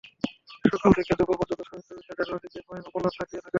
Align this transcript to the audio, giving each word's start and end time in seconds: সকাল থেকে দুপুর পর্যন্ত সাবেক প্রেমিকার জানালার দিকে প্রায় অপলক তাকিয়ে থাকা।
সকাল 0.71 0.91
থেকে 0.97 1.11
দুপুর 1.19 1.35
পর্যন্ত 1.39 1.61
সাবেক 1.61 1.85
প্রেমিকার 1.87 2.15
জানালার 2.19 2.41
দিকে 2.43 2.59
প্রায় 2.67 2.81
অপলক 2.87 3.13
তাকিয়ে 3.17 3.41
থাকা। 3.43 3.49